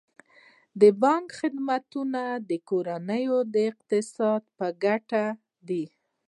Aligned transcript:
د 0.81 0.83
بانک 1.01 1.27
خدمتونه 1.39 2.21
د 2.49 2.51
کورنیو 2.69 3.37
د 3.53 3.55
اقتصاد 3.71 4.41
په 4.57 4.67
ګټه 4.83 5.23
دي. 5.67 5.85